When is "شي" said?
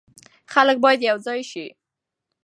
1.51-1.65